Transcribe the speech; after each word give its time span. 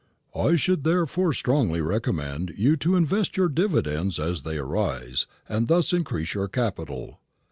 "I 0.33 0.55
should 0.55 0.83
therefore 0.83 1.31
strongly 1.31 1.79
recommend 1.79 2.55
you 2.57 2.75
to 2.75 2.95
invest 2.95 3.37
your 3.37 3.49
dividends 3.49 4.17
as 4.17 4.41
they 4.41 4.57
arise, 4.57 5.27
and 5.47 5.67
thus 5.67 5.93
increase 5.93 6.33
your 6.33 6.47
capital." 6.47 7.19